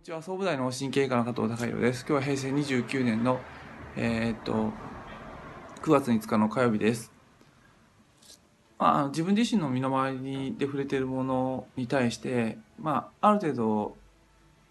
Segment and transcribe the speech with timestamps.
[0.00, 2.06] こんにちは総武大の神経科の加藤孝弘です。
[2.08, 3.38] 今日は平成29年の、
[3.96, 4.72] えーっと
[5.82, 7.12] 9月5日の火曜日です。
[8.78, 13.96] まあ、自分自身の身の回りで触れているものに対して、まあ、ある程度、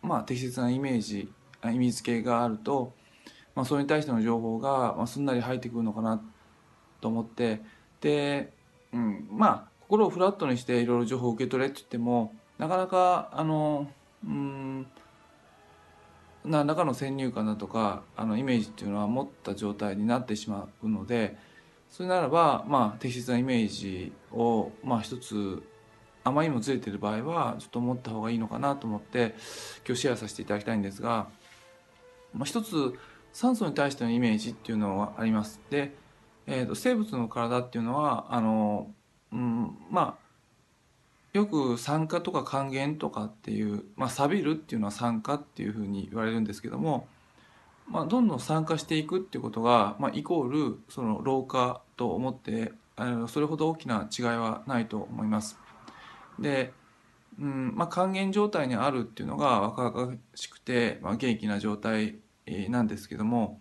[0.00, 1.28] まあ、適切なイメージ
[1.64, 2.92] 意味付けがあると、
[3.56, 6.22] まあ、それに対しての情報が、まあ、すんなり入ってくるのかな
[7.00, 7.62] と思って
[8.00, 8.52] で、
[8.92, 13.90] うん、まあ心をフラットにしていろいろ情報を受け取れって言ってもなかなかあの
[14.24, 14.86] うん
[16.46, 21.36] 何らかの先入観だとかあのイメージっていうのは持った状態になってしまうので
[21.90, 25.62] それならば、まあ、適切なイメージを、まあ、一つ
[26.24, 29.34] あまりにもずれてる場合はちょっと持った方がいいのかなと思って
[29.86, 31.28] 今日シェアさせていただきたいんですが、
[32.32, 32.94] まあ、一つ
[33.32, 35.60] 酸素に対してのイメージっていうのはあります。
[35.70, 35.94] で、
[36.46, 38.90] えー、と生物の体っていうのはあの、
[39.32, 40.25] うん、まあ
[41.36, 47.06] よく酸化とか還元とかっていう、まあ、錆びるっていうのは酸化っていうふうに言われるんですけども、
[47.88, 55.58] まあ、どんどん酸化していくっていうことが、まあ、イコールその老化と思ってあのそれほど大きな違いはないと思います。
[56.38, 56.72] で、
[57.38, 62.16] うんまあ、還元状態にあるっていうのが若々しくて、まあ、元気な状態
[62.70, 63.60] なんですけども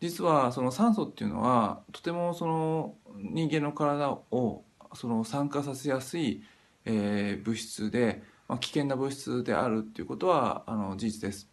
[0.00, 4.62] 実はその酸素っていうのはとてもその人間の体を
[4.94, 6.42] その酸化させやすい
[6.84, 11.48] えー物質で、まあ、危険な物質であるっていうことはあの事実です。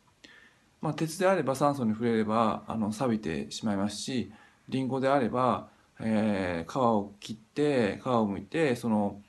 [0.81, 4.31] まあ、鉄であれば酸素に触れればあの錆びてしまいますし
[4.69, 9.21] リンゴであれば、えー皮を切って皮を剥いてその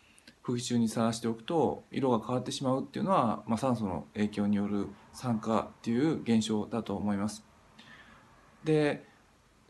[0.43, 7.45] 空気中にさらしておくと色が変わってしまうっていうのは、まあ、酸素の影響による酸化っていう現象だと思います。
[8.65, 9.05] で、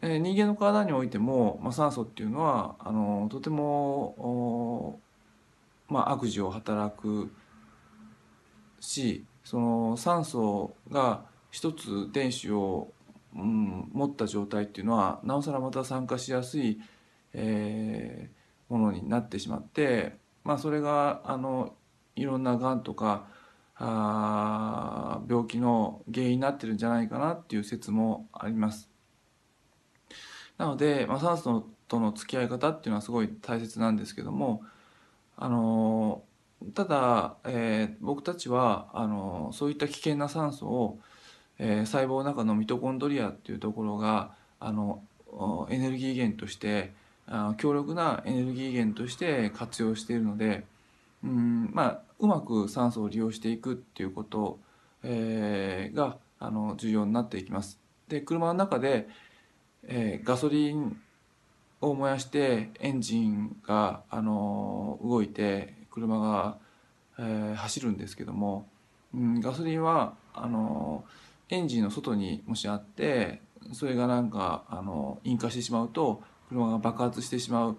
[0.03, 5.01] えー人間の体においても、まあ、酸素っていうのはあのとても
[5.89, 7.31] まあ、悪事を働く
[8.81, 12.93] しその酸素が一つ電子を、
[13.35, 16.81] うん、持った状態っていうのはなおさらまた酸化しやすい、
[17.33, 18.37] えー
[18.69, 21.75] ものになってしまって、まあ、それがあの
[22.15, 23.27] いろんながんとか
[23.77, 28.89] あ病気の原因になってるんじゃないかなっていう説もあります。
[30.57, 34.63] なので、まあ、酸素との付き合い方っていうのはすごい大切なんですけども
[35.37, 36.23] あの
[36.75, 40.99] ただ、えー僕たちはあのそういった危険な酸素を、
[41.59, 46.93] えー細胞の中のミトコンドリアっていうところがあのおエネルギー源として
[47.27, 50.65] あ強力なエネルギー源として活用しているので
[51.23, 54.59] うん、まあ、うまく酸素を利用していくっていうこと、
[55.03, 57.79] えーがあの重要になっていきます。
[58.09, 59.09] で車の中で、
[59.85, 61.01] えーガソリン
[61.91, 66.59] を燃やしてエンジンが、あの動いて車が、
[67.19, 68.69] えー走るんですけども、
[69.15, 71.05] うん、ガソリンはあの
[71.49, 73.41] エンジンの外にもしあって
[73.73, 77.77] それがなんかあの引火してしまうと車が爆発してしまう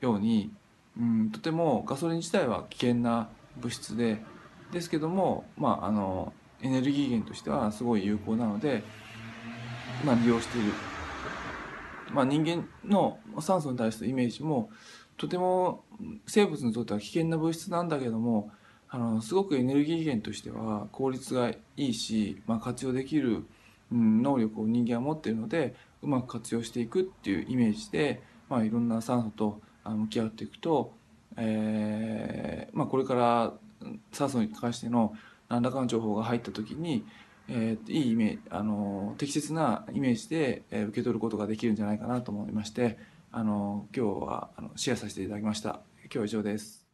[0.00, 0.52] ように、
[0.98, 4.22] うん、とてもガソリン自体は危険な物質で
[4.72, 6.32] ですけども、まあ、あの
[6.62, 8.82] エネルギー源としてはすごい有効なので、
[10.04, 10.72] まあ、利用している。
[12.12, 14.70] まあ、人間の酸素に対するイメージも
[15.16, 15.84] とても
[16.26, 18.50] 生物にとっては危険な物質なんだけども
[18.88, 23.44] あのすごくエネルギー源としては効率がいいし、まあ、活用できる、
[23.92, 30.92] うん、能力を人間は持っているのでうまく活用していくっていうイメージで、まあ、いろんな酸素と向き合っていくと、
[31.36, 33.52] えーまあ、これから
[34.12, 35.14] 酸素に関しての
[35.48, 37.04] 何らかの情報が入った時に
[37.48, 42.98] えーいいイメージあの適切なイメージで、え受け取ることができるんじゃないかなと思いまして
[43.32, 45.80] あの今日はあのシェアさせていただきました。
[46.04, 46.87] 今日は以上です。